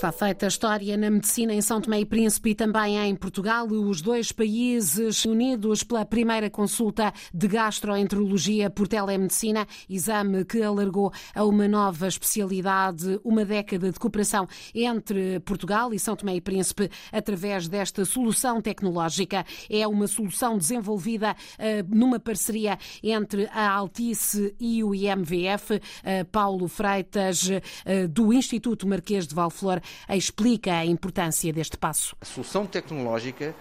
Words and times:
Está 0.00 0.12
feita 0.12 0.46
a 0.46 0.48
história 0.48 0.96
na 0.96 1.10
medicina 1.10 1.52
em 1.52 1.60
São 1.60 1.78
Tomé 1.78 2.00
e 2.00 2.06
Príncipe 2.06 2.52
e 2.52 2.54
também 2.54 2.96
em 2.96 3.14
Portugal, 3.14 3.66
os 3.66 4.00
dois 4.00 4.32
países 4.32 5.26
unidos 5.26 5.82
pela 5.82 6.06
primeira 6.06 6.48
consulta 6.48 7.12
de 7.34 7.46
gastroenterologia 7.46 8.70
por 8.70 8.88
telemedicina, 8.88 9.66
exame 9.90 10.42
que 10.46 10.62
alargou 10.62 11.12
a 11.34 11.44
uma 11.44 11.68
nova 11.68 12.08
especialidade, 12.08 13.20
uma 13.22 13.44
década 13.44 13.92
de 13.92 13.98
cooperação 14.00 14.48
entre 14.74 15.38
Portugal 15.40 15.92
e 15.92 15.98
São 15.98 16.16
Tomé 16.16 16.36
e 16.36 16.40
Príncipe 16.40 16.90
através 17.12 17.68
desta 17.68 18.02
solução 18.06 18.62
tecnológica. 18.62 19.44
É 19.68 19.86
uma 19.86 20.06
solução 20.06 20.56
desenvolvida 20.56 21.32
uh, 21.32 21.94
numa 21.94 22.18
parceria 22.18 22.78
entre 23.02 23.50
a 23.52 23.68
Altice 23.68 24.56
e 24.58 24.82
o 24.82 24.94
IMVF. 24.94 25.74
Uh, 25.74 26.24
Paulo 26.32 26.68
Freitas, 26.68 27.50
uh, 27.50 28.08
do 28.08 28.32
Instituto 28.32 28.88
Marquês 28.88 29.26
de 29.26 29.34
Valflor, 29.34 29.82
explica 30.16 30.74
a 30.74 30.84
importância 30.84 31.52
deste 31.52 31.76
passo. 31.76 32.16
A 32.20 32.24
solução 32.24 32.66
tecnológica 32.66 33.54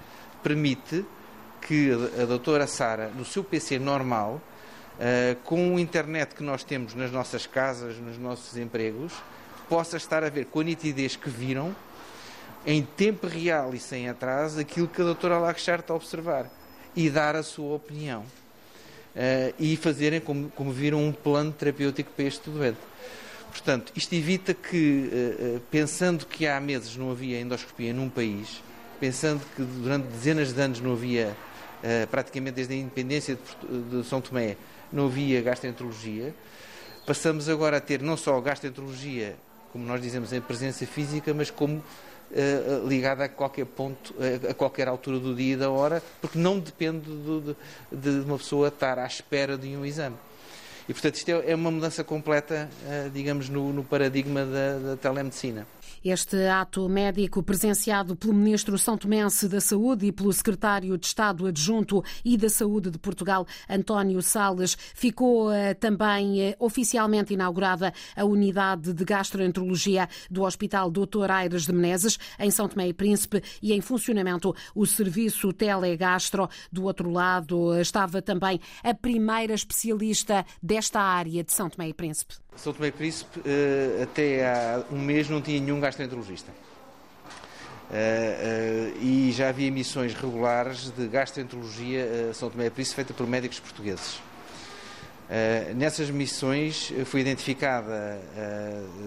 permite 0.43 1.05
que 1.61 1.91
a 2.21 2.25
doutora 2.25 2.65
Sara, 2.67 3.09
no 3.09 3.25
seu 3.25 3.43
PC 3.43 3.79
normal, 3.79 4.41
uh, 4.99 5.35
com 5.43 5.77
a 5.77 5.81
internet 5.81 6.35
que 6.35 6.43
nós 6.43 6.63
temos 6.63 6.93
nas 6.95 7.11
nossas 7.11 7.45
casas, 7.45 7.97
nos 7.97 8.17
nossos 8.17 8.57
empregos, 8.57 9.13
possa 9.67 9.97
estar 9.97 10.23
a 10.23 10.29
ver 10.29 10.45
com 10.45 10.61
a 10.61 10.63
nitidez 10.63 11.15
que 11.15 11.29
viram, 11.29 11.75
em 12.65 12.83
tempo 12.83 13.27
real 13.27 13.73
e 13.73 13.79
sem 13.79 14.09
atraso, 14.09 14.59
aquilo 14.59 14.87
que 14.87 15.01
a 15.01 15.05
doutora 15.05 15.37
Lachar 15.37 15.79
está 15.79 15.93
a 15.93 15.95
observar 15.95 16.49
e 16.95 17.09
dar 17.09 17.35
a 17.35 17.43
sua 17.43 17.75
opinião. 17.75 18.21
Uh, 19.15 19.53
e 19.59 19.75
fazerem, 19.75 20.19
como, 20.19 20.49
como 20.51 20.71
viram, 20.71 21.03
um 21.03 21.11
plano 21.11 21.51
terapêutico 21.51 22.11
para 22.15 22.25
este 22.25 22.49
doente. 22.49 22.77
Portanto, 23.51 23.91
isto 23.95 24.13
evita 24.13 24.53
que, 24.53 25.09
eh, 25.11 25.55
eh, 25.55 25.59
pensando 25.71 26.25
que 26.25 26.47
há 26.47 26.59
meses 26.59 26.95
não 26.95 27.11
havia 27.11 27.39
endoscopia 27.39 27.93
num 27.93 28.09
país, 28.09 28.61
pensando 28.99 29.41
que 29.55 29.63
durante 29.63 30.07
dezenas 30.07 30.53
de 30.53 30.61
anos 30.61 30.79
não 30.79 30.93
havia, 30.93 31.35
eh, 31.83 32.05
praticamente 32.05 32.55
desde 32.55 32.73
a 32.73 32.77
independência 32.77 33.37
de 33.91 34.03
São 34.05 34.21
Tomé, 34.21 34.55
não 34.93 35.07
havia 35.07 35.41
gastroenterologia, 35.41 36.33
passamos 37.05 37.49
agora 37.49 37.77
a 37.77 37.81
ter 37.81 38.01
não 38.01 38.15
só 38.15 38.39
gastroenterologia, 38.39 39.35
como 39.73 39.85
nós 39.85 40.01
dizemos, 40.01 40.31
em 40.31 40.41
presença 40.41 40.85
física, 40.85 41.33
mas 41.33 41.51
como 41.51 41.83
ligada 42.87 43.23
a 43.23 43.29
qualquer 43.29 43.65
ponto, 43.65 44.13
a 44.47 44.53
qualquer 44.53 44.87
altura 44.87 45.17
do 45.19 45.33
dia 45.33 45.53
e 45.53 45.57
da 45.57 45.71
hora, 45.71 46.01
porque 46.21 46.37
não 46.37 46.59
depende 46.59 47.09
de, 47.09 47.55
de 47.91 48.09
uma 48.23 48.37
pessoa 48.37 48.67
estar 48.67 48.99
à 48.99 49.05
espera 49.07 49.57
de 49.57 49.75
um 49.75 49.83
exame. 49.83 50.15
E, 50.89 50.93
portanto, 50.93 51.15
isto 51.17 51.29
é, 51.29 51.51
é 51.51 51.55
uma 51.55 51.69
mudança 51.69 52.03
completa, 52.03 52.67
eh, 52.87 53.11
digamos, 53.13 53.47
no, 53.47 53.71
no 53.71 53.83
paradigma 53.83 54.43
da, 54.43 54.79
da 54.79 54.97
telemedicina. 54.97 55.67
Este 56.03 56.47
ato 56.47 56.87
médico 56.87 57.43
presenciado 57.43 58.15
pelo 58.15 58.33
Ministro 58.33 58.77
São 58.77 58.97
Tomense 58.97 59.49
da 59.49 59.59
Saúde 59.59 60.05
e 60.05 60.11
pelo 60.11 60.31
Secretário 60.31 60.97
de 60.97 61.05
Estado 61.05 61.45
Adjunto 61.45 62.03
e 62.23 62.37
da 62.37 62.49
Saúde 62.49 62.89
de 62.89 62.97
Portugal, 62.97 63.45
António 63.69 64.21
Salles, 64.21 64.77
ficou 64.95 65.51
eh, 65.51 65.73
também 65.73 66.41
eh, 66.41 66.55
oficialmente 66.57 67.33
inaugurada 67.33 67.93
a 68.15 68.23
unidade 68.23 68.93
de 68.93 69.03
gastroenterologia 69.03 70.07
do 70.31 70.43
Hospital 70.43 70.89
Dr. 70.89 71.29
Aires 71.29 71.65
de 71.65 71.73
Menezes, 71.73 72.17
em 72.39 72.49
São 72.49 72.67
Tomé 72.67 72.87
e 72.87 72.93
Príncipe, 72.93 73.43
e 73.61 73.73
em 73.73 73.81
funcionamento 73.81 74.55
o 74.73 74.85
serviço 74.85 75.51
telegastro. 75.51 76.49
Do 76.71 76.85
outro 76.85 77.11
lado 77.11 77.77
estava 77.79 78.21
também 78.21 78.59
a 78.83 78.93
primeira 78.93 79.53
especialista 79.53 80.45
desta 80.63 80.78
área 80.99 81.43
de 81.43 81.51
São 81.51 81.69
Tomé 81.69 81.89
e 81.89 81.93
Príncipe. 81.93 82.35
São 82.55 82.73
Tomé 82.73 82.87
e 82.87 82.91
Príncipe, 82.91 83.41
eh, 83.45 84.03
até 84.03 84.45
há 84.45 84.83
um 84.91 84.99
mês, 84.99 85.29
não 85.29 85.41
tinha 85.41 85.59
nenhum 85.59 85.79
gastroenterologista. 85.79 86.51
Uh, 87.89 87.91
uh, 87.91 89.03
e 89.03 89.31
já 89.31 89.49
havia 89.49 89.71
missões 89.71 90.13
regulares 90.13 90.91
de 90.91 91.07
gastroenterologia 91.07 92.05
uh, 92.29 92.33
São 92.35 92.47
Tomé 92.47 92.67
e 92.67 92.69
Príncipe 92.69 92.97
feita 92.97 93.15
por 93.15 93.25
médicos 93.25 93.59
portugueses. 93.59 94.21
nessas 95.75 96.09
missões 96.11 96.93
foi 97.05 97.21
identificada 97.21 98.19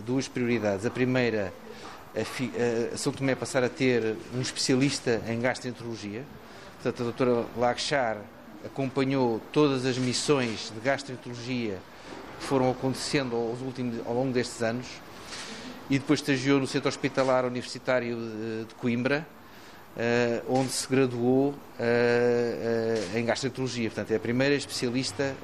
duas 0.04 0.26
prioridades. 0.28 0.84
A 0.84 0.90
primeira, 0.90 1.52
a, 2.14 2.92
a 2.94 2.96
São 2.96 3.12
Tomé 3.12 3.36
passar 3.36 3.62
a 3.62 3.68
ter 3.68 4.16
um 4.34 4.40
especialista 4.40 5.22
em 5.28 5.40
gastroenterologia. 5.40 6.24
Portanto, 6.82 7.02
a 7.02 7.04
doutora 7.04 7.46
Lagchar 7.56 8.18
acompanhou 8.64 9.40
todas 9.52 9.84
as 9.84 9.98
missões 9.98 10.72
de 10.74 10.80
gastroenterologia 10.80 11.78
que 12.38 12.44
foram 12.44 12.70
acontecendo 12.70 13.36
aos 13.36 13.60
últimos, 13.60 14.04
ao 14.06 14.14
longo 14.14 14.32
destes 14.32 14.62
anos 14.62 14.86
e 15.90 15.98
depois 15.98 16.20
estagiou 16.20 16.58
no 16.58 16.66
Centro 16.66 16.88
Hospitalar 16.88 17.44
Universitário 17.44 18.16
de, 18.68 18.74
Coimbra, 18.76 19.26
onde 20.48 20.70
se 20.70 20.88
graduou 20.88 21.50
uh, 21.50 21.54
uh, 21.54 23.18
em 23.18 23.24
gastroenterologia. 23.24 23.90
Portanto, 23.90 24.10
é 24.12 24.16
a 24.16 24.20
primeira 24.20 24.54
especialista 24.54 25.34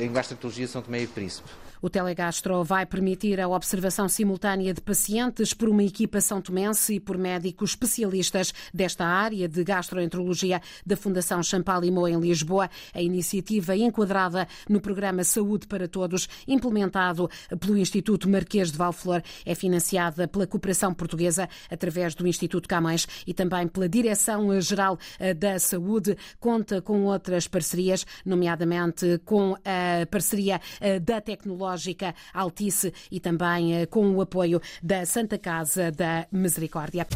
em 0.00 0.12
gastroenterologia 0.12 0.66
de 0.66 0.72
São 0.72 0.82
Tomé 0.82 1.02
e 1.02 1.06
Príncipe. 1.06 1.48
O 1.80 1.88
telegastro 1.88 2.64
vai 2.64 2.84
permitir 2.84 3.40
a 3.40 3.48
observação 3.48 4.08
simultânea 4.08 4.74
de 4.74 4.80
pacientes 4.80 5.54
por 5.54 5.68
uma 5.68 5.84
equipa 5.84 6.20
são 6.20 6.40
tomense 6.40 6.94
e 6.94 7.00
por 7.00 7.16
médicos 7.16 7.70
especialistas 7.70 8.52
desta 8.74 9.04
área 9.04 9.48
de 9.48 9.62
gastroenterologia 9.62 10.60
da 10.84 10.96
Fundação 10.96 11.42
Champalimau 11.42 12.08
em 12.08 12.18
Lisboa. 12.18 12.68
A 12.92 13.00
iniciativa 13.00 13.76
enquadrada 13.76 14.48
no 14.68 14.80
programa 14.80 15.22
Saúde 15.22 15.68
para 15.68 15.86
Todos, 15.86 16.28
implementado 16.48 17.30
pelo 17.60 17.78
Instituto 17.78 18.28
Marquês 18.28 18.72
de 18.72 18.78
Valflor, 18.78 19.22
é 19.46 19.54
financiada 19.54 20.26
pela 20.26 20.46
cooperação 20.46 20.92
portuguesa 20.92 21.48
através 21.70 22.14
do 22.14 22.26
Instituto 22.26 22.68
Camões 22.68 23.06
e 23.24 23.32
também 23.32 23.67
pela 23.68 23.88
Direção-Geral 23.88 24.98
eh, 25.18 25.34
da 25.34 25.58
Saúde. 25.58 26.16
Conta 26.40 26.80
com 26.80 27.04
outras 27.04 27.46
parcerias, 27.46 28.06
nomeadamente 28.24 29.20
com 29.24 29.54
a 29.64 30.06
parceria 30.06 30.60
eh, 30.80 30.98
da 30.98 31.20
tecnologia 31.20 31.58
Ecológica 31.58 32.14
Altice 32.32 32.92
e 33.10 33.20
também 33.20 33.74
eh, 33.74 33.86
com 33.86 34.10
o 34.14 34.20
apoio 34.20 34.60
da 34.82 35.04
Santa 35.04 35.38
Casa 35.38 35.90
da 35.90 36.26
Misericórdia. 36.30 37.06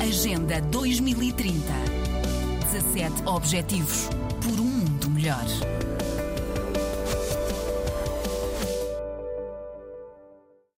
Agenda 0.00 0.60
2030. 0.60 1.52
17 2.72 3.26
Objetivos 3.26 4.08
por 4.40 4.60
um 4.60 4.64
mundo 4.64 5.10
melhor. 5.10 5.44